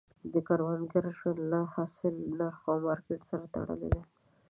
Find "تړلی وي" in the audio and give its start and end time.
3.53-4.03